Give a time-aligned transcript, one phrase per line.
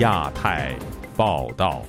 [0.00, 0.74] 亚太
[1.14, 1.82] 报道，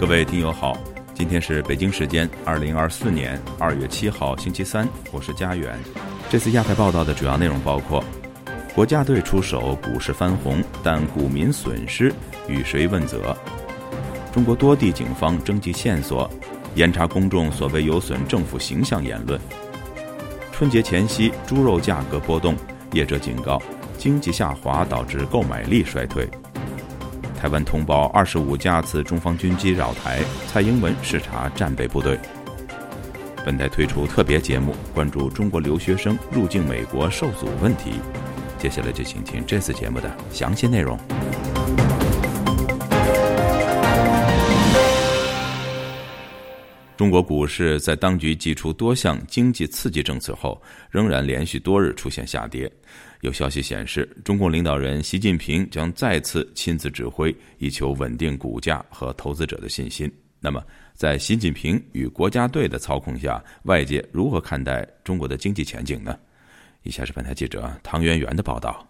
[0.00, 0.74] 各位听友好，
[1.12, 5.78] 今天是北京时间二零二四年二月七号星期三，我是佳远。
[6.30, 8.02] 这次亚太报道的主要内容包括：
[8.74, 12.10] 国家队出手，股市翻红，但股民损失
[12.48, 13.36] 与谁问责？
[14.32, 16.30] 中国多地警方征集线索，
[16.76, 19.38] 严查公众所谓有损政府形象言论。
[20.50, 22.56] 春节前夕，猪肉价格波动，
[22.92, 23.60] 业者警告。
[24.04, 26.28] 经济下滑导致购买力衰退。
[27.40, 32.18] 台湾通报二十五架次中方军机扰台，蔡英文视察战备部队。
[33.46, 37.92] 本台推出特别节目，关注中国留学生入境美国受阻问题。
[38.58, 40.98] 接下来就请听这次节目的详细内容。
[46.96, 52.70] 中国股市在当局祭出多项经济刺激政策后，仍然连续多日出现下跌。
[53.24, 60.12] 有消息显示，中共领导人习近平将再次亲自指挥，以求稳定股价和投资者的信心。
[60.40, 60.62] 那么，
[60.92, 66.14] 在习近平与国家队的操控下，外界如何看待中国的经济前景呢？
[66.82, 68.86] 以下是本台记者唐媛媛的报道。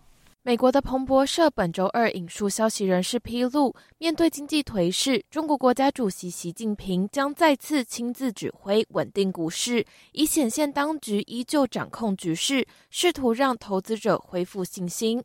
[0.47, 15.25] 美国的彭博社本周二引述消息人士披露，面对经济颓势，中国国家主席习近平将再次亲自指挥稳定股市，以显现当局依旧掌控局势，试图让投资者恢复信心。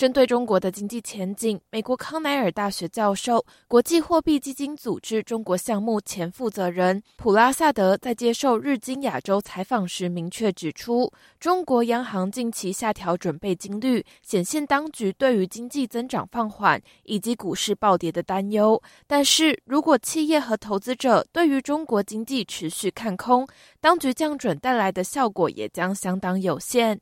[0.00, 18.82] 针对中国的经济前景，美国康奈尔大学教授、国际货币基金组织中国项目前负责人普拉萨德在接受日经亚洲采访时明确指出，中国央行近期下调准备金率，显现当局对于经济增长放缓以及股市暴跌的担忧。
[19.06, 23.46] 但是如果企业和投资者对于中国经济持续看空，
[23.82, 26.98] 当局降准带来的效果也将相当有限。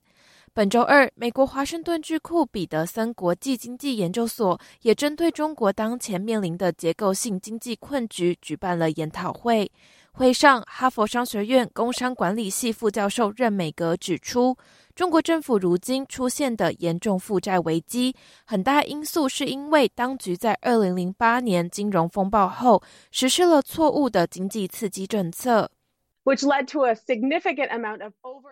[0.54, 9.70] 本周二，美国华盛顿智库彼得森国际经济研究所也针对中国当前面临的结构性经济困局举办了研讨会。
[10.12, 14.56] 会上，哈佛商学院工商管理系副教授任美格指出，
[14.94, 22.82] 中国政府如今出现的严重负债危机，很大因素是因为当局在二零零八年金融风暴后
[23.12, 25.70] 实施了错误的经济刺激政策
[26.24, 28.48] ，which led to a significant amount of over。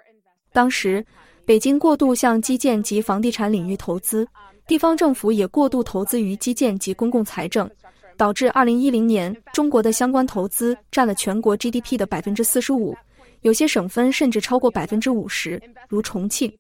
[0.52, 1.04] 当时。
[1.46, 4.26] 北京过度向基建及房地产领域投资，
[4.66, 7.70] 地方政府也过度投资于基建及公共财政，
[8.16, 12.96] 导致二零一零年中国的相关投资占了全国 GDP 的百分之四十五，
[13.42, 16.52] 有些省份甚至超过百分之五十，如重庆。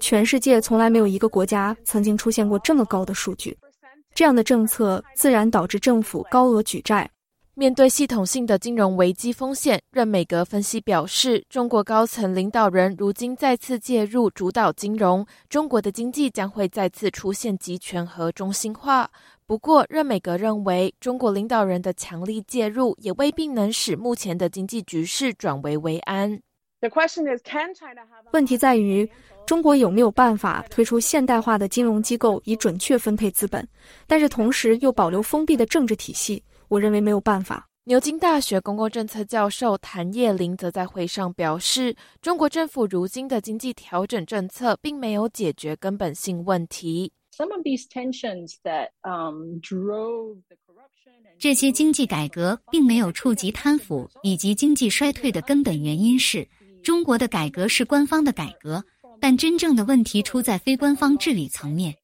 [0.00, 3.56] 全世界从来没有一个国家曾经出现过这么高的数据，
[4.16, 7.08] 这样的政策自然导致政府高额举债。
[7.56, 19.08] 面对系统性的金融危机风险，任美格分析表示，中国高层领导人如今再次介入主导金融，中国的经济将会再次出现集权和中心化。
[19.46, 26.40] 不过，任美格认为，中国领导人的强力介入也未必能使目前的经济局势转危为安。
[28.32, 29.08] 问题在于，
[29.46, 33.64] 中国有没有办法推出现代化的金融机构，以准确分配资本，
[34.08, 36.42] 但是同时又保留封闭的政治体系？
[36.68, 37.68] 我认为没有办法。
[37.86, 47.12] 牛津大学公共政策教授谭叶林则在会上表示，中国政府如今的经济调整政策并没有解决根本性问题。
[51.38, 56.48] 这些经济改革并没有触及贪腐以及经济衰退的根本原因是，
[56.82, 58.82] 中国的改革是官方的改革，
[59.20, 61.94] 但真正的问题出在非官方治理层面，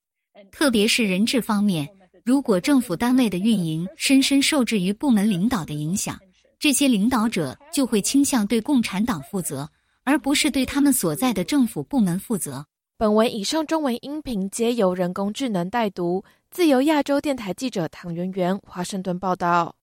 [0.51, 1.89] 特别是人治方面。
[2.31, 6.17] 如果政府单位的运营深深受制于部门领导的影响，
[6.61, 9.69] 这些领导者就会倾向对共产党负责，
[10.05, 12.65] 而不是对他们所在的政府部门负责。
[12.97, 16.23] 本文以上中文音频皆由人工智能代读。
[16.53, 19.75] 自由亚洲电台记者唐媛媛，华盛顿报道。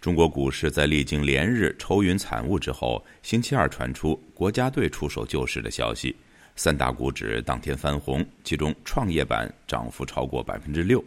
[0.00, 6.14] 中国股市在历经连日愁云惨雾之后，星期二传出国家队出手救市的消息，
[6.54, 11.02] 三大股指当天翻红，其中创业板涨幅超过百分之六。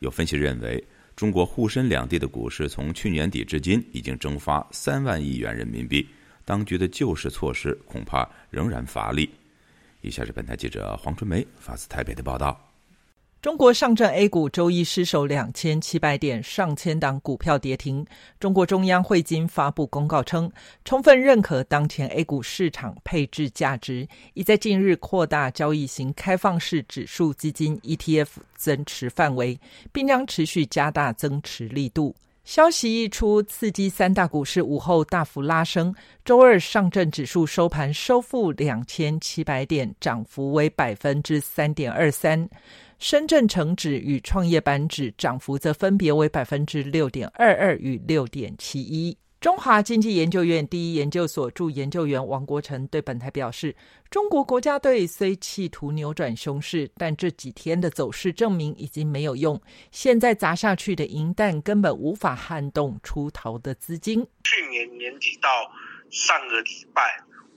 [0.00, 0.82] 有分析认为，
[1.14, 6.08] 中国沪深两地的股市从去年底至今已经蒸发三万亿元人民币，
[6.44, 9.30] 当局的救市措施恐怕仍然乏力。
[10.00, 12.69] 以下是本台记者黄春梅发自台北的报道。
[13.42, 18.04] 中国上证 A 股周一失守两千七百点，上千档股票跌停。
[18.38, 20.52] 中国中央汇金发布公告称，
[20.84, 29.58] 充分认可当前 A 股市场配置价值，已在近日扩大交易型开放式指数基金 ETF 增持范围，
[29.90, 32.14] 并将持续加大增持力度。
[32.44, 35.94] 消息一出，刺激三大股市午后大幅拉升。
[36.26, 42.46] 周二上证指数收盘收复两千七百点，涨幅为百分之三点二三。
[43.00, 49.16] 深圳成指与创业板指涨幅则分别为百分之六点二二与六点七一。
[49.40, 53.74] 中华经济研究院第一研究所助研究员王国成对本台表示
[54.10, 59.58] ：“中国国家队虽企图扭转熊市，但这几天的走势证明已经没有用。
[59.90, 64.22] 现在砸下去的银弹根本无法撼动出逃的资金。
[64.44, 65.48] 去年年底到
[66.10, 67.02] 上个礼拜，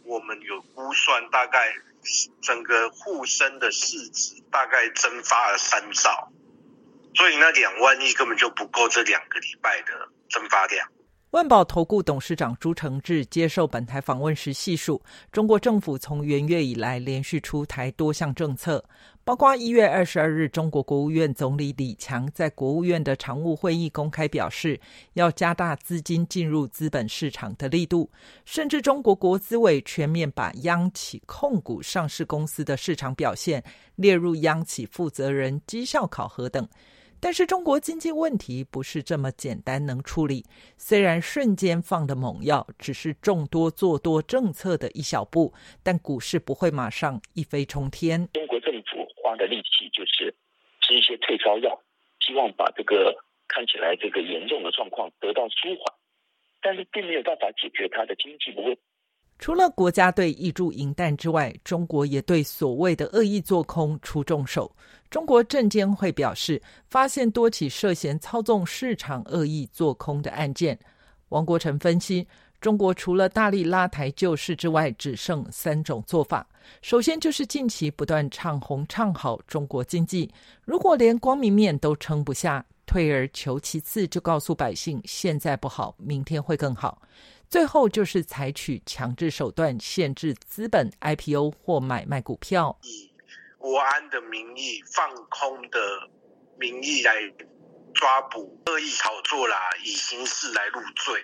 [0.05, 1.59] 我们有估算，大概
[2.41, 6.31] 整个沪深的市值大概蒸发了三兆，
[7.15, 10.89] 所以那两万亿根本就不够这两个礼拜的蒸发量。”
[11.33, 15.01] 万宝投顾董事长朱承志接受本台访问时细数，
[15.31, 18.85] 中国政府从元月以来连续出台多项政策，
[19.23, 24.79] 包括一月二十二日，中国国务院总理李强在国务院的常务会议公开表示，
[25.13, 28.07] 要加大资金进入资本市场的力度，
[28.45, 33.63] 甚至中国国资委全面把央企控股上市公司的市场表现
[33.95, 36.69] 列入央企负责人绩效考核等。
[37.23, 40.43] 但是中国经济问题不是这么简单能处理。
[40.75, 48.27] 虽然瞬间放的猛药只是众多做多政策的一小步，但股市不会马上一飞冲天。
[48.33, 50.35] 中国政府花的力气就是
[50.81, 51.81] 吃一些退烧药，
[52.19, 53.15] 希望把这个
[53.47, 55.95] 看起来这个严重的状况得到舒缓，
[56.61, 58.77] 但是并没有办法解决它的经济问。
[59.43, 64.73] 除了国家队挹注银弹之外，中国也对所谓的恶意做空出重手。
[65.09, 70.79] 中国证监会表示，发现多起涉嫌操纵市场恶意做空的案件。
[71.27, 72.25] 王国成分析，
[72.61, 76.47] 中国除了大力拉抬救市之外，只剩三种做法。
[76.81, 80.31] 首先就是近期不断唱红唱好中国经济，
[80.63, 87.01] 如果连光明面都撑不下，退而求其次，就告诉百姓现在不好，明天会更好。
[87.53, 93.13] 最后就是采取强制手段，限制资本 IPO 或买卖股票，以
[93.59, 95.79] 国安的名义放空的
[96.57, 97.13] 名义来
[97.93, 99.55] 抓捕恶意炒作啦，
[99.85, 101.21] 以刑事来入罪，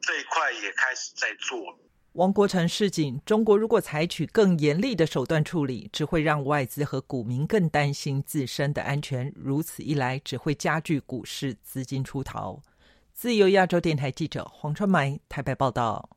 [0.00, 1.58] 这一块也开始在做。
[2.12, 12.62] 王国成示警，中国如果采取更严厉的手段处理，只会让外资和股民更担心自身的安全，如此一来只会加剧股市资金出逃。
[13.14, 16.10] 自由亚洲电台记者黄春梅台北报道。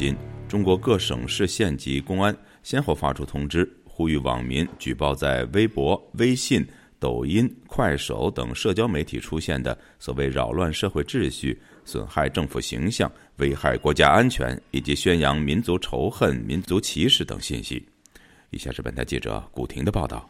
[0.00, 0.16] 今，
[0.48, 6.66] 中国各省市县级公安先后发出通知，呼吁网民举报在微博、微信、
[6.98, 17.86] 抖音、快手等社交媒体出现的所谓扰乱社会秩序、损害政府形象、危害国家安全以及宣扬民族仇恨、民族歧视等信息。
[18.48, 20.26] 以下是本台记者古婷的报道。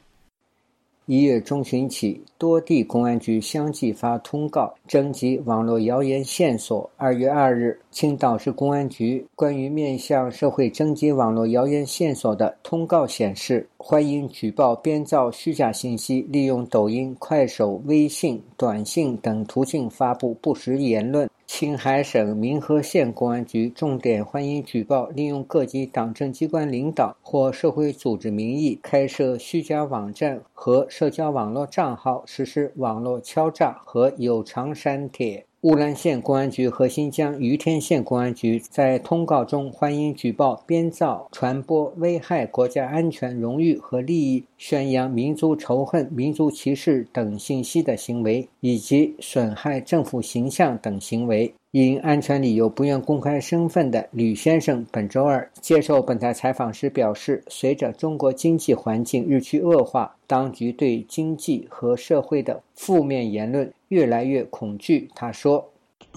[1.11, 6.89] 一月中旬起，多地公安局相继发通告征集网络谣言线索。
[6.97, 21.29] 二月二日，青岛市公安局关于面向社会征集网络谣言线索的通告显示：欢迎举报编造虚假信息，利用抖音、快手、微信、短信等途径发布不实言论。
[21.53, 35.45] 青海省民和县公安局重点欢迎举报利用各级党政机关领导或社会组织名义开设虚假网站和社交网络账号，实施网络敲诈和有偿删帖。
[35.63, 51.53] 乌兰县公安局和新疆于天县公安局在通告中欢迎举报编造、传播危害国家安全、荣誉和利益、宣扬民族仇恨、民族歧视等信息的行为，以及损害政府形象等行为。
[51.73, 63.73] 因安全理由不愿公开身份的吕先生本周二接受本台采访时表示，随着中国经济环境日趋恶化，当局对经济和社会的负面言论。
[63.87, 65.69] 越来越恐惧，他说：“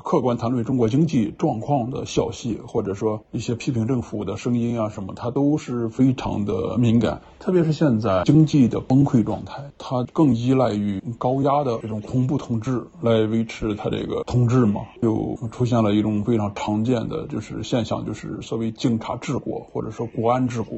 [0.04, 7.22] 客观谈论中国经济状况的消息，或者说一些批评政府的声音啊，什么，它都是非常的敏感。
[7.40, 14.82] 特别是现在经济的崩溃状态，它更依赖于高压的这种恐怖统治来维持它这个统治嘛。
[15.02, 20.78] 就出现了一种非常常见的就是现象，就是所谓警察治国，或者说国安治国。”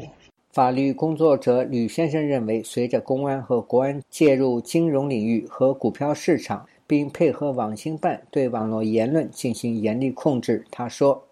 [0.53, 6.65] 法律工作者吕先生认为，随着公安和国安介入金融领域和股票市场。
[6.87, 10.65] 并配合网信办对网络言论进行严厉控制。
[10.71, 11.23] 他说：“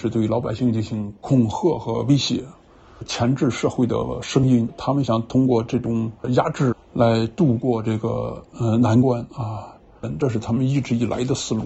[0.00, 2.42] 是对老百姓进行恐吓和威胁，
[3.06, 9.76] 钳制社会的声音，他们想通过这种压制来度过这个呃难关啊，
[10.18, 11.62] 这是他们一直以来的思路。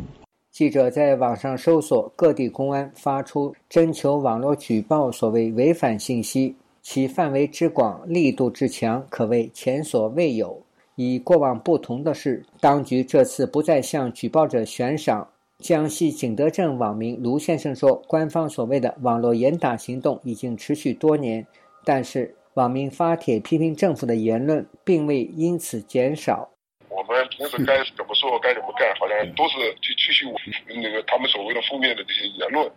[0.50, 10.60] 记者在网上搜索各地公安发出征求网络举报所谓违反信息，其范围之广、力度之强，可谓前所未有。
[10.98, 15.28] 与过往不同的是，当局这次不再向举报者悬赏。
[15.58, 21.46] 江西景德镇网民卢先生说：“官方所谓的网络严打行动已经持续多年，
[21.84, 26.50] 但是网民发帖批评政府的言论并未因此减少。”
[26.90, 30.26] 我们平时该怎么说、该怎么干，好像都是去继续
[30.66, 32.68] 那个他们所谓的负面的这些言论。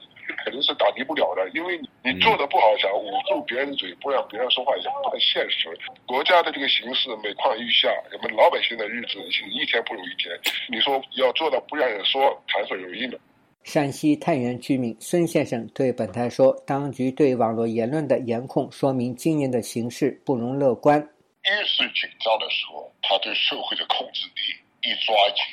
[0.43, 5.69] 肯定是打击不了的，因为你做的不好，想捂住别人嘴，不让别人说话，也不太现实。
[6.05, 10.31] 国家的这个形势每况愈下，我们老百姓的日子一天不如一天。
[10.69, 13.17] 你说要做到不让人说，谈何容易呢？
[13.63, 20.99] 山西太原居民孙先生对本台说：“当局对网络言论的严控，说明今年的形势不容乐观。
[21.43, 25.43] 越是紧张的时候，他对社会的控制力一抓紧，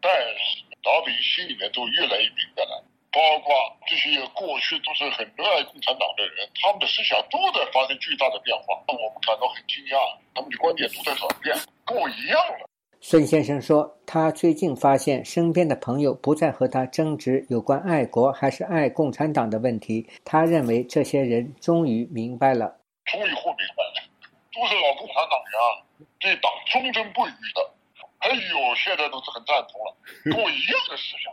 [0.00, 3.54] 但是老百姓心里面都越来越敏感了。”包括
[3.86, 10.18] 这些过去都是很热爱共产党的人，他们的思想都在发生巨大的变化，让我们感到很惊讶。
[10.34, 11.54] 他们的观点都在转变，
[11.86, 12.68] 跟我一样了。
[13.00, 20.08] 孙先生说，他最近发现身边的朋友不再和他争执有关爱国还是爱共产党的问题。
[20.24, 24.08] 他认为这些人终于明白了，终于活明白了，
[24.52, 27.70] 都是老共产党员，对党忠贞不渝的。
[28.18, 29.94] 哎呦，现在都是很赞同了，
[30.24, 31.32] 跟我一样的思想。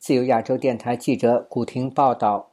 [0.00, 2.50] 自由亚洲电台记者古婷报道：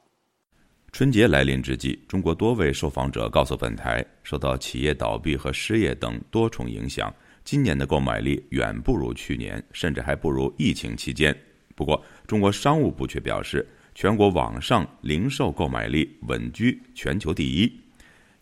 [0.92, 7.10] 春节来临之际，中国多位受访者告诉本台，受到企业倒闭和失业等多重影响，
[7.44, 11.34] 今年的购买力远不如去年，甚至还不如疫情期间。
[11.74, 17.80] 不过，中国商务部却表示，全国网上零售购买力稳居全球第一。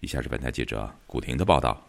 [0.00, 1.80] 以下是本台记者古婷的报道。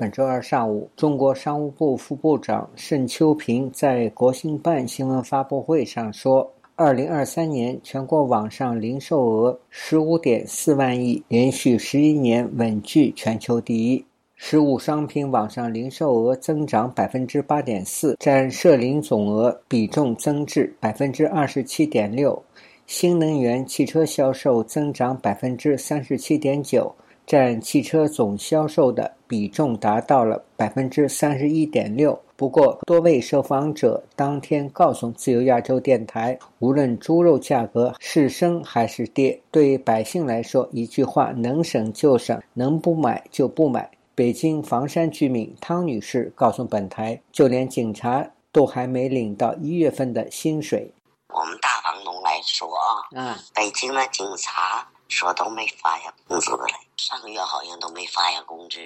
[0.00, 14.02] 本周二上午，中国商务部副部长盛秋平在国新办新闻发布会上说：“二零二三年全国网上零售额十五点四万亿，连续十一年稳居全球第一。
[14.36, 22.42] 实物商品网上零售额增长百分之八点四，占社零总额比重增至百分之二十七点六。
[22.86, 26.90] 新能源汽车销售增长百分之三十七点九。”
[27.30, 32.20] 占汽车总销售的比重达到了百分之三十一点六。
[32.34, 43.88] 不过，多位受访者当天告诉自由亚洲电台，无论猪肉价格是升还是跌，对百姓来说，一句话：能省就省，能不买就不买。
[44.16, 50.92] 北京房山居民汤女士告诉本台，就连警察都还没领到一月份的薪水。
[51.32, 52.82] 我们大房东来说啊，
[53.14, 54.84] 嗯，北京的警察。
[55.10, 58.78] 说都没发下工资来，上个月好像都没发下工资。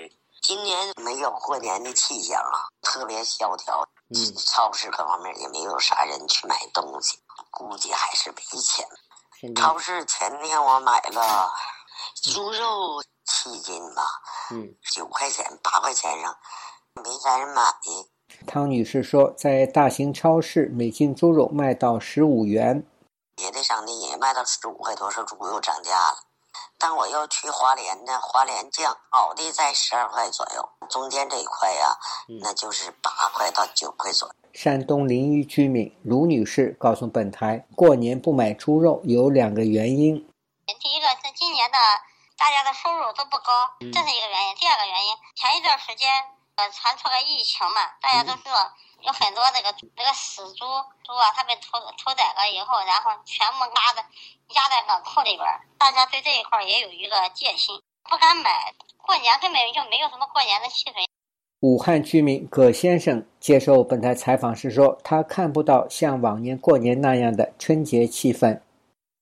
[0.43, 3.87] 今年没有过年的气象啊，特别萧条。
[4.15, 7.19] 嗯，超市各方面也没有啥人去买东西，
[7.51, 8.87] 估计还是没钱。
[9.55, 11.51] 超市前天我买了
[12.23, 14.03] 猪肉七斤吧，
[14.51, 16.37] 嗯，九块钱八块钱上，
[17.03, 17.63] 没啥人买。
[18.47, 22.85] 汤女士说，在大型超市，每斤猪肉卖到十五元。
[23.37, 26.19] 别的商店也卖到十五块多，说猪肉涨价了。
[26.79, 31.97] 但我要去华联呢，华联降，好的在十二块左右，中间这一块呀，
[32.41, 34.35] 那就是八块到九块左右。
[34.53, 40.15] 山东临沂居民卢女士告诉本台，过年不买猪肉有两个原因。
[40.81, 41.79] 第一个是今年的
[42.39, 44.55] 大家的收入都不高，这是一个原因。
[44.57, 46.09] 第二个原因，前一段时间
[46.57, 48.73] 呃传出了疫情嘛，大家都知道。
[49.05, 50.65] 有很多那个那个死猪
[51.05, 54.03] 猪啊，它被屠屠宰了以后，然后全部拉的
[54.55, 58.75] 压在冷库里边儿，大家对这一块也有一个戒心，不敢买。
[58.97, 61.05] 过年根本就没有什么过年的气氛。
[61.61, 68.61] 武汉居民葛先生接受本台采访时说：“他看不到像往年过年那样的春节气氛。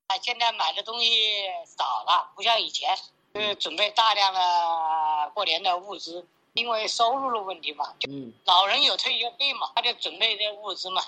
[0.07, 2.97] 啊现在买的东西少了，不像以前，
[3.35, 8.11] 是准备大量的过年的物资。”因为收入的问题嘛，就
[8.45, 11.03] 老人有退休费嘛，他就准备这物资嘛。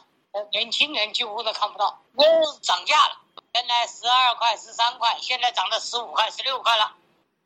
[0.53, 2.25] 年轻人几乎都看不到，都
[2.61, 3.21] 涨价了。
[3.55, 6.93] 原来十二块、十三块，现在涨到十五块、十六块了。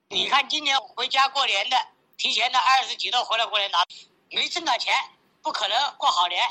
[0.09, 1.77] 你看今年回家过年的，
[2.17, 3.85] 提前的二十几都回来过年拿，
[4.31, 4.95] 没挣到钱，
[5.43, 6.43] 不可能过好年，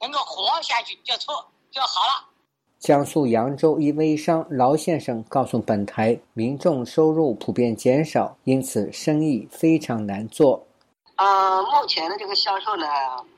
[0.00, 2.28] 能够活下去就错就好了。
[2.80, 10.64] 江苏扬州一微商劳先生告诉本台，民众收入普遍减少，因此生意非常难做。
[11.18, 12.86] 呃，目前的这个销售呢，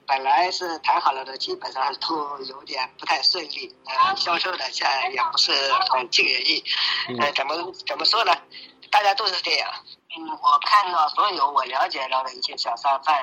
[0.07, 3.75] 本来是谈好了的，基本上都有点不太顺利。
[3.87, 5.51] 呃，销售呢，现在也不是
[5.91, 6.63] 很尽人意。
[7.19, 7.55] 呃，怎么
[7.87, 8.33] 怎么说呢？
[8.91, 9.71] 大家都是这样。
[10.15, 13.15] 嗯，我看到所有我了解到的一些小商贩，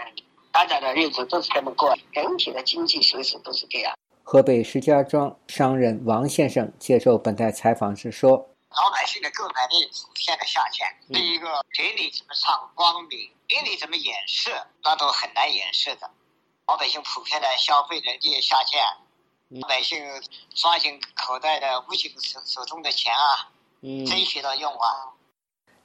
[0.51, 3.93] 大家的日子都是这么过，整体的经济形势都是这样。
[4.23, 8.49] 河北石家庄商人王先生接受本台采访时说
[8.81, 10.87] ：“老百姓的购买力普遍的下降。
[11.11, 14.51] 第一个，给你怎么唱光明，给你怎么掩饰，
[14.83, 16.09] 那都很难掩饰的。
[16.67, 18.81] 老百姓普遍的消费能力下降，
[19.61, 20.05] 老百姓
[20.53, 23.49] 抓紧口袋的捂紧手手中的钱啊，
[23.81, 25.13] 争取到用啊。”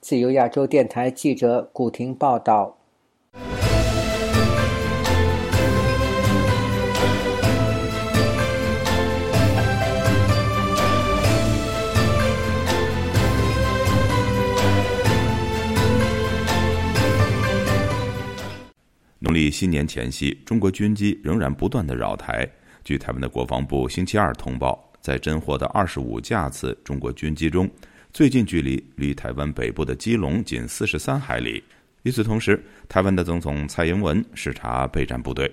[0.02, 2.76] 自由亚洲电台记者古婷报道。
[19.24, 22.44] 农历新年前夕，中国军机仍然不断的扰台。
[22.82, 27.70] 据台湾的国防部星期二通报，在侦获的二十五架次中国军机中，
[28.12, 31.62] 最近距离离台湾北部的基隆仅四十三海里。
[32.02, 35.48] 与此同时，台湾的总统蔡英文视察备战部队。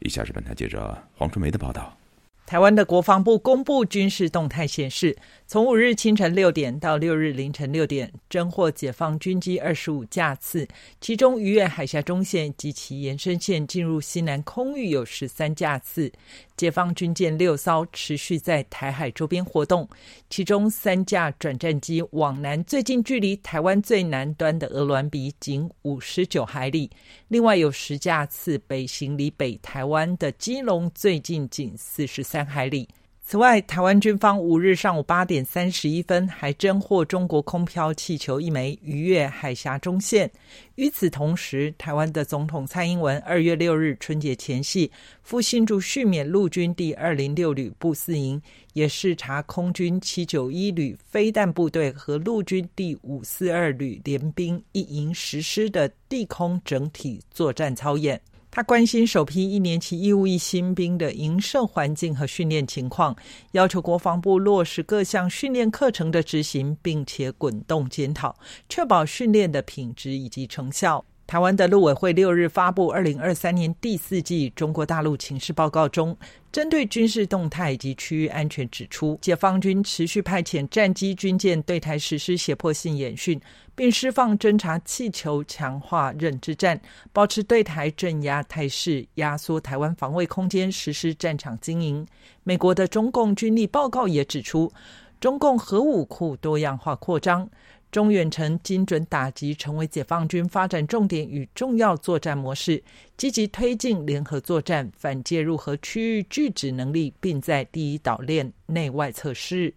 [0.00, 1.96] 以下是本台记者黄春梅的报道。
[2.44, 5.16] 台湾的国防部公布军事动态显示，
[5.50, 10.68] 从五日清晨六点到六日凌晨六点，侦获解放军机二十五架次，
[11.00, 16.12] 其中逾越海峡中线及其延伸线进入西南空域有十三架次。
[16.54, 19.88] 解放军舰六艘持续在台海周边活动，
[20.28, 26.90] 其中三架转战机往南最近距离台湾最南端的鹅銮鼻仅五十九海里，
[27.28, 32.86] 另外有十架次北行离北台湾的基隆最近仅四十三海里。
[33.30, 40.30] 此外，台湾军方五日上午八点三十一分还侦获中国空飘气球一枚，逾越海峡中线。
[40.76, 44.90] 与此同时，台湾的总统蔡英文二月六日春节前夕
[45.22, 48.40] 赴新竹续缅陆军第二零六旅步四营，
[48.72, 58.18] 也视察空军七九一旅飞弹部队和陆军第五四二旅联兵一营实施的地空整体作战操演。
[58.58, 63.14] 他关心首批一年期义务役新兵的营舍环境和训练情况，
[63.52, 68.34] 要求国防部落实各项训练课程的执行，并且滚动检讨，
[68.68, 71.04] 确保训练的品质以及成效。
[71.28, 76.16] 台湾的陆委会六日发布《二零二三年第四季中国大陆情势报告》中，
[76.50, 83.38] 针对军事动态以及区域安全指出，解放军持续派遣战机、军舰对台实施胁迫性演训，
[83.74, 86.80] 并释放侦察气球，强化认知战，
[87.12, 92.06] 保持对台镇压态势，压缩台湾防卫空间，实施战场经营。
[92.42, 94.72] 美国的中共军力报告也指出，
[95.20, 97.50] 中共核武库多样化扩张。
[97.90, 102.82] 中远程精准打击成为解放军发展重点与重要作战模式，
[103.16, 109.74] 积极推进联合作战、反介入和区域拒止能力，并在第一岛链内外测试。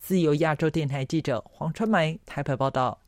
[0.00, 2.98] 自由亚洲电台记者黄春梅台北报道。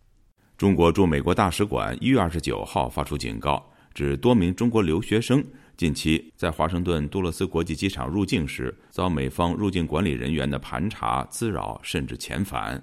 [0.57, 5.45] 中国驻美国大使馆一月二十九号发出警告，指多名中国留学生
[5.77, 12.81] 近期在华盛顿杜勒斯国际机场入境时，遭美方入境管理人员的盘查、滋扰，甚至遣返。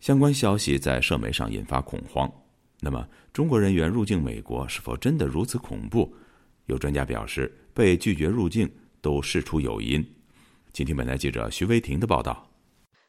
[0.00, 2.30] 相关消息在社媒上引发恐慌。
[2.80, 6.10] 那么，中国人员入境美国是否真的如此恐怖？
[6.64, 8.70] 有专家表示，被拒绝入境
[9.02, 10.02] 都事出有因。
[10.72, 12.50] 请听本台记者徐威婷的报道。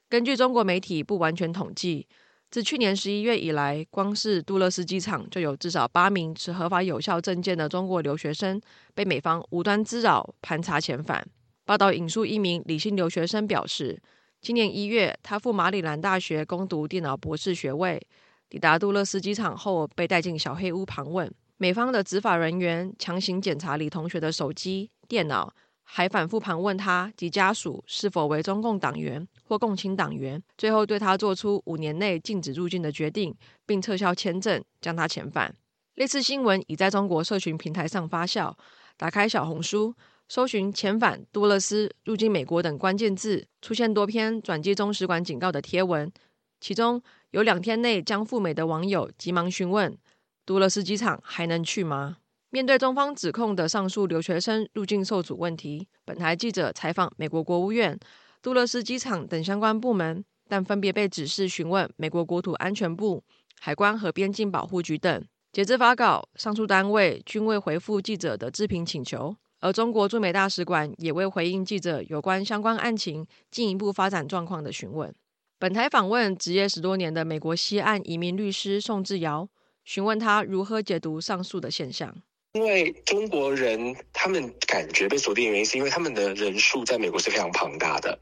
[0.09, 2.07] 根据中国媒体不完全统计，
[2.49, 8.59] 自去年十一月以来，光是杜勒斯机场就有至少八名持合法有效证件的中国留学生
[8.93, 11.25] 被美方无端滋扰、盘查、遣返。
[11.63, 14.01] 报道引述一名理性留学生表示。
[14.41, 18.01] 今年一月，他赴马里兰大学攻读电脑博士学位，
[18.49, 21.31] 抵达杜勒斯机场后被带进小黑屋盘问。
[21.57, 33.35] 美方的执法人员强行检查李同学的手机、电脑，还反复盘问他及家属是否为中共党员或共青党员，最后对他做出五年内禁止入境的决定，
[33.67, 35.55] 并撤销签证，将他遣返。
[35.93, 38.55] 类似新闻已在中国社群平台上发酵，
[38.97, 39.93] 打开小红书。
[40.33, 46.09] 搜寻遣返、多勒斯、入境美国等关键字，出现多篇转机中使馆警告的贴文。
[46.61, 49.93] 其中有两天内将赴美的网友急忙询问：
[50.45, 52.15] 多勒斯机场还能去吗？
[52.49, 57.99] 面对中方指控的上述留学生入境受阻问题，本台记者采访美国国务院、
[58.41, 63.21] 杜勒斯机场等相关部门，但分别被指示询问美国国土安全部、
[63.59, 65.25] 海关和边境保护局等。
[65.51, 69.35] 截至发稿，上述单位均未回复记者的置评请求。
[69.61, 75.13] 而中国驻美大使馆也未回应记者有关相关案情进一步发展状况的询问。
[75.57, 79.47] 本台访问职业十多年的美国西岸移民律师宋志尧，
[79.85, 82.13] 询问他如何解读上述的现象。
[82.53, 88.19] 因为中国人他们感觉被锁定的原因，是因为他们的人数在美国是非常庞大的。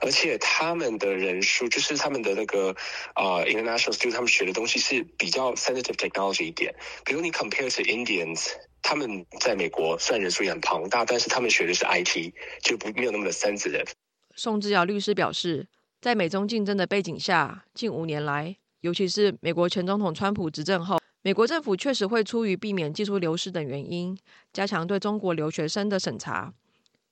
[0.00, 2.74] 而且他们的人数就是他们的那个
[3.12, 6.74] 啊，international student，他们学的东西是比较 sensitive technology 一点。
[7.04, 8.48] 比如你 compare to Indians，
[8.84, 13.88] 他们在美国虽然人数也很庞大，但是他们学的是 IT，就不没有那么的 sensitive。
[14.36, 15.66] 宋志尧律师表示，
[16.02, 24.16] 在美中竞争的背景下，近五年来，尤其是美国前总统川普执政后，美国政府确实会出于避免技术流失等原因，
[24.52, 26.52] 加强对中国留学生的审查。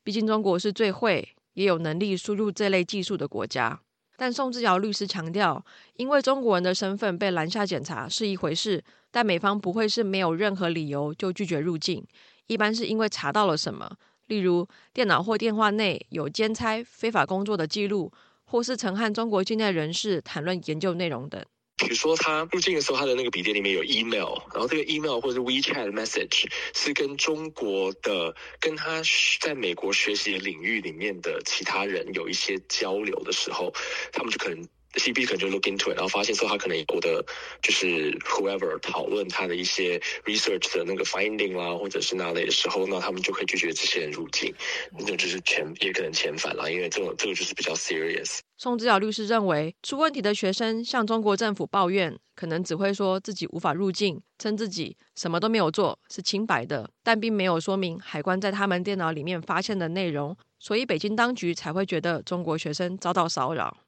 [0.05, 3.81] 毕竟中国是最会也有能力输入这类技术的国家。
[4.17, 12.05] 但宋志尧律师强调，因为中国人的身份被拦下检查是一回事，但美方不会是没有任何理由就拒绝入境，
[12.49, 13.97] 一般是因为查到了什么。
[14.27, 18.11] 例如，电脑或电话内有兼差、非法工作的记录，
[18.45, 21.45] 或是曾和中国境内人士谈论研究内容等。
[21.77, 29.03] 比如说，他入境的时候，他的那个笔电里面有 email，然后这个 email 或者是 WeChat message 是跟中国的、跟他
[29.41, 33.75] 在美国学习的领域里面的其他人有一些交流的时候，
[34.13, 34.67] 他们就可能。
[34.95, 37.25] CB 可能就 look into it，然后发现说他可能我的
[37.63, 44.55] 就是 whoever 讨论他的一些 research 的那个 finding 啦，或者是那类的时候，那他们就可以拒绝这些人入境，
[44.99, 48.39] 那种就是遣也可能遣返啦，因为这种这个就是比较 serious。
[48.57, 63.79] 宋志尧律师认为，出问题的学生向中国政府抱怨，可能只会说自己无法入境，称自己什么都没有做，是清白的，但并没有说明海关在他们电脑里面发现的内容，所以北京当局才会觉得中国学生遭到骚扰。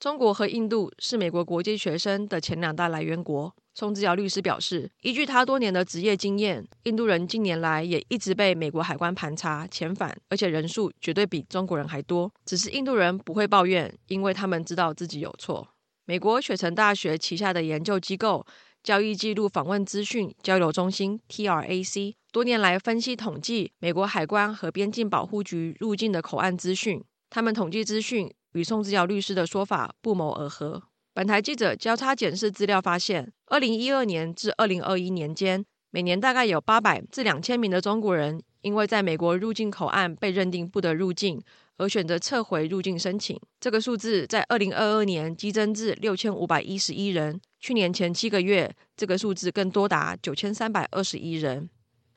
[0.00, 3.54] 中国和印度是美国国际学生的前两大来源国。
[3.74, 12.32] 宋志尧律师表示，依据他多年的职业经验，印度人近年来也一直被美国海关盘查遣返，而且人数绝对比中国人还多。
[12.46, 15.68] 只是印度人不会抱怨，因为他们知道自己有错。
[16.06, 18.46] 美国雪城大学旗下的研究机构
[18.82, 28.32] 交易记录访问资讯交流中心 （TRAC） 多年来分析统计美国海关和边境保护局入境的口岸资讯，他们统计资讯。
[28.52, 30.82] 与宋志尧律师的说法不谋而合。
[31.12, 41.42] 本台记者交叉检视资料发现，二零一二年至二零二一年间，每年大概有八百至两千名的中国人，因为在美国入境口岸被认定不得入境，
[41.78, 43.38] 而选择撤回入境申请。
[43.58, 51.68] 这个数字在二零二二年激增至六千五百一十一人，去年前七个月，这个数字更多达九千三百二十一人。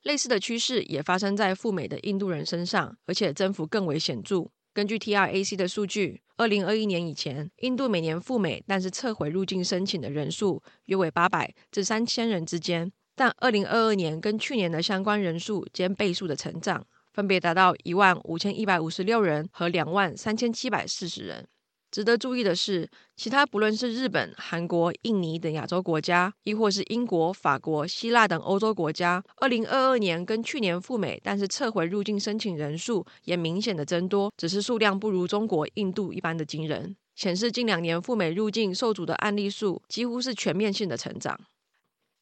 [0.03, 4.49] 类似的趋势也发生在赴美的印度人身上，而且增幅更为显著。
[4.73, 16.83] 根据 TRAC 的数据，二零二一年以前，印度每年赴美但是撤回入境申请的人数约为八百至三千人之间，但二零二二年跟去年的相关人数兼倍数的成长，
[17.13, 21.47] 分别达到一万五千一百五十六人和两万三千七百四十人。
[21.93, 41.39] 值得注意的是，其他不论是日本、韩国、印尼等亚洲国家，亦或是英国、法国、希腊等欧洲国家，二零二二年跟去年赴美，但是撤回入境申请人数也明显的增多，只是数量不如中国、印度一般的惊人，显示近两年赴美入境受阻的案例数几乎是全面性的成长。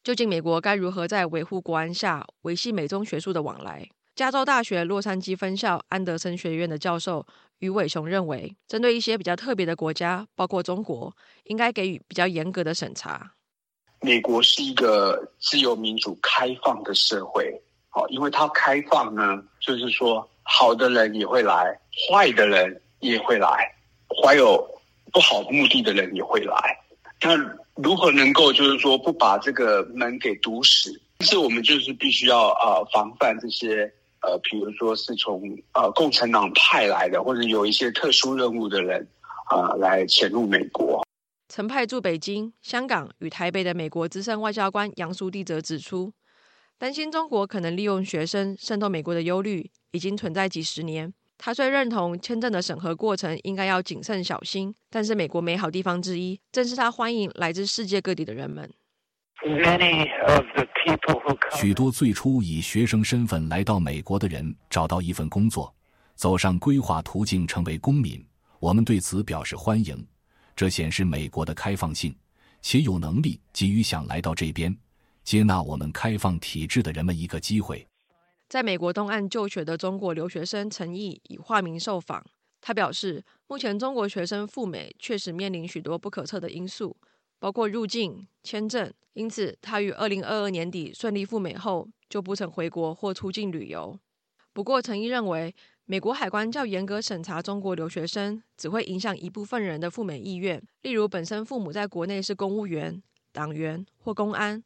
[0.04, 3.88] 究竟美国该如何在维护国安下维系美中学术的往来？
[4.14, 7.26] 加州大学洛杉矶分校安德森学院的教授
[7.60, 13.32] 于伟雄认为，针对一些比较特别的国家，包括中国，应该给予比较严格的审查。
[14.02, 23.48] 美国是一个自由民主开放的社会，好，因为它开放呢，就是说好的人也会来，坏的人也会来，
[24.22, 24.62] 怀有
[25.10, 26.54] 不好目的的人也会来。
[27.22, 27.34] 那
[27.76, 31.00] 如何能够就是说不把这个门给堵死？
[31.16, 33.90] 但是我们就是必须要啊防范这些。
[34.22, 35.42] 呃，比如说是从
[35.74, 39.06] 呃共产党派来的，或者有一些特殊任务的人
[39.50, 41.04] 啊，来潜入美国。
[41.48, 46.12] 曾派驻北京、香港与台北的美国资深外交官杨书弟则指出，
[46.78, 51.12] 担心中国可能利用学生渗透美国的忧虑已经存在几十年。
[51.36, 58.72] 他虽认同签证的审核过程应该要谨慎小心，但是美国美好地方之一，正是他欢迎来自世界各地的人们。
[61.56, 65.74] 许多最初以学生身份来到美国的人找到一份工作，
[66.14, 68.24] 走上规划途径成为公民。
[68.60, 70.06] 我们对此表示欢迎，
[70.54, 72.14] 这显示美国的开放性，
[72.60, 74.76] 且有能力给予想来到这边、
[75.24, 77.84] 接纳我们开放体制的人们一个机会。
[78.48, 82.24] 在美国东岸就学的中国留学生陈毅以化名受访，
[82.60, 86.96] 他表示，目前中国学生赴美确实面临许多不可测的因素。
[87.42, 93.98] 包括入境签证，因此他于二零二二年底顺利赴美后就不曾回国或出境旅游。
[94.52, 95.52] 不过，陈毅认为，
[95.84, 103.02] 美国海关较严格审查中国留学生，只会影响一部分人的赴美意愿，例如本身父母在国内是公务员、
[103.32, 104.62] 党员或公安，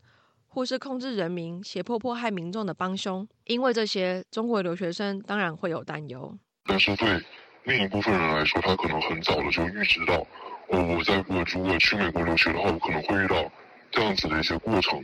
[0.47, 3.27] 或是控制人民、胁迫迫害民众的帮凶。
[3.45, 6.39] 因为这些，中国留学生当然会有担忧。
[6.65, 7.25] 但是对
[7.67, 10.25] 另一部分人来说，他可能很早的就预知到，
[10.69, 13.51] 哦，我在我如果去美国留学的话，我可能会遇到
[13.91, 15.03] 这样子的一些过程。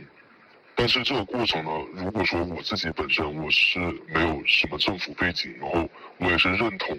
[0.73, 6.97] 但是这个过程呢，如果说我自己本身我是没有什么政府背景，然后我也是认同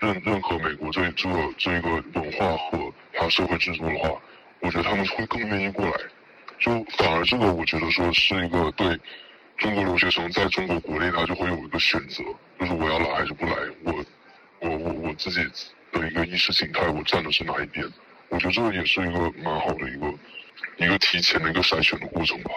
[0.00, 4.10] 认认可美国这这这个文化和它社会制度的话，
[4.58, 5.92] 我觉得他们会更愿意过来。
[6.58, 8.98] 就反而这个，我觉得说是一个对
[9.58, 12.24] 中国留学生在中国国内，他就会有一个选择，
[12.58, 13.54] 就是我要来还是不来。
[13.84, 14.04] 我
[15.14, 15.40] 自己
[15.92, 17.86] 的一个意识形态，我站的是哪一边？
[18.28, 20.12] 我觉得这个也是一个蛮好的一个
[20.78, 22.50] 一个提前的一个筛选的过程吧。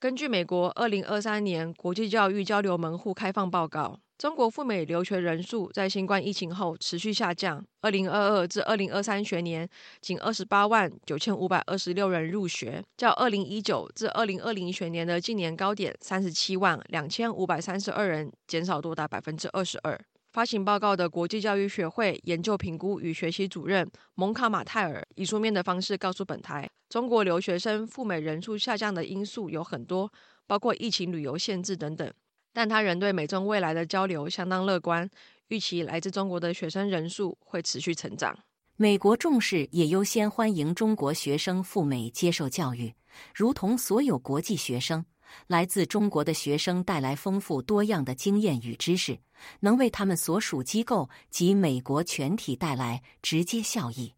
[0.00, 7.64] 根据美国二零二三年国际教育交流门户开放报告，中国赴美留学人数在新冠疫情后持续下降。
[7.82, 9.68] 二零二二至二零二三学年，
[10.00, 19.96] 仅二十八万九千五百二十六人入学，较二零一九至二零二零学年的近年高点三十七万两千五百三十二人减少多达百分之二十二。
[20.32, 30.10] 发行报告的国际教育学会研究评估与学习主任蒙卡马泰尔以书面的方式告诉本台，中国留学生赴美人数下降的因素有很多，
[30.46, 32.10] 包括疫情、旅游限制等等。
[32.54, 35.06] 但他仍对美中未来的交流相当乐观，
[35.48, 38.34] 预期来自中国的学生人数会持续成长。
[38.76, 42.94] 美国重视也优先欢迎中国学生赴美接受教育，
[43.34, 45.04] 如同所有国际学生。
[45.46, 49.18] 来自中国的学生带来丰富多样的经验与知识，
[49.60, 54.14] 能为他们所属机构及美国全体带来直接效益。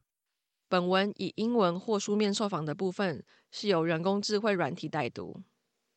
[0.69, 5.43] 本文以英文或书面受访的部分是由人工智慧软体代读。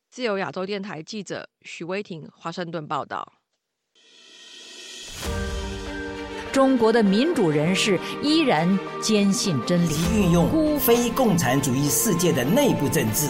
[0.10, 3.34] 自由亚洲电台记者许威婷华盛顿报道。
[6.53, 8.67] 中国的民主人士依然
[8.99, 13.30] 坚信真理，运用非共产主义世界的内部政治。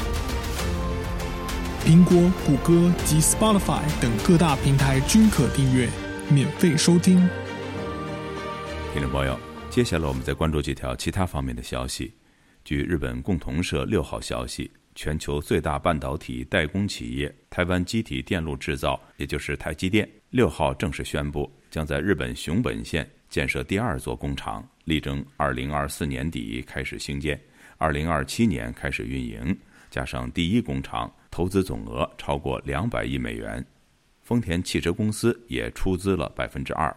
[1.83, 5.89] 苹果、谷歌及 Spotify 等各大平台均可订阅，
[6.29, 7.27] 免费收听。
[8.93, 12.13] 听众朋友，接下来我们再关注几条其他方面的消息。
[12.63, 27.41] 据日本共同社六号消息，全球最大半导体代工企业台湾机体电路制造，也就是台积电，六号正式宣布，将在日本熊本县建设第二座工厂，力争二零二四年底开始兴建，
[27.79, 29.57] 二零二七年开始运营。
[29.89, 31.11] 加上第一工厂。
[31.31, 33.65] 投资总额超过两百亿美元，
[34.21, 36.95] 丰田汽车公司也出资了百分之二。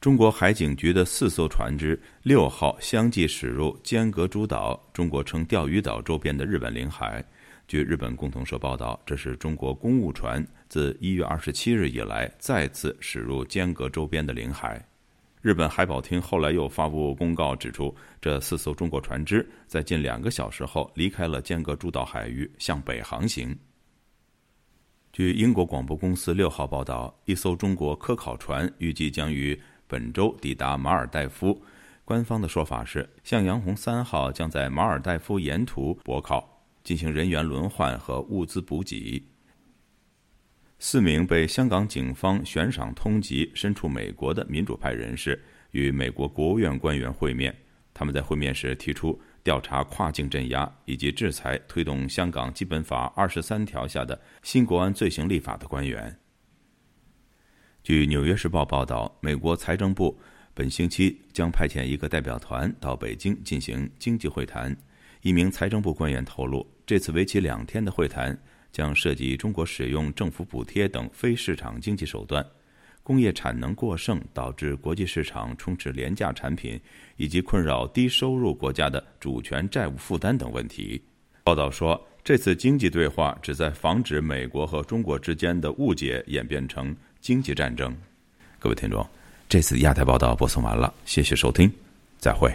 [0.00, 7.24] 中国海警局的四艘船只六号相继驶入尖阁诸岛（中国称钓鱼岛）周边的日本领海。
[7.66, 14.86] 据日本共同社报道，这是中国公务船自一月二十七日以来再次驶入尖阁周边的领海。
[15.44, 23.54] 日本海保厅后来又发布公告指出，这四艘中国船只在近两个小时后离开了间隔诸岛海域，向北航行。
[25.12, 29.54] 据英国广播公司六号报道，一艘中国科考船预计将于
[29.86, 31.62] 本周抵达马尔代夫。
[32.06, 36.42] 官方的说法是，向阳红三号将在马尔代夫沿途泊靠，
[36.82, 39.22] 进行人员轮换和物资补给。
[40.86, 47.56] 四名被香港警方悬赏通缉、身处美国的民主派人士与美国国务院官员会面。
[47.94, 56.14] 他们在会面时提出调查跨境镇压以及制裁推动香港基本法二十三条下的新国安罪行立法的官员。
[57.82, 60.20] 据《纽约时报》报道，美国财政部
[60.52, 64.76] 本星期将派遣一个代表团到北京进行经济会谈。
[65.22, 68.38] 一名财政部官员透露，这次为期两天的会谈。
[68.74, 72.44] 将涉及中国使用政府补贴等非市场经济手段，
[73.04, 76.80] 工业产能过剩导致国际市场充斥廉价产品，
[77.16, 81.00] 以及困扰低收入国家的主权债务负担等问题。
[81.44, 87.96] 报道说，这次经济对话旨在防止美国和中国之间的误解演变成经济战争。
[88.58, 89.06] 各位听众，
[89.48, 91.70] 这次亚太报道播送完了，谢谢收听，
[92.18, 92.52] 再会。